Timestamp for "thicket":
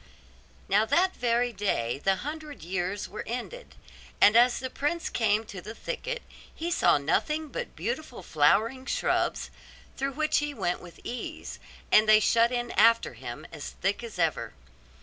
5.75-6.23